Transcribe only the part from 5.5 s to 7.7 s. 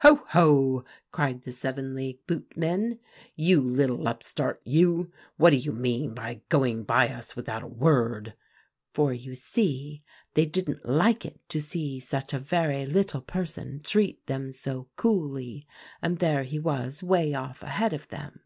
do you mean by going by us without a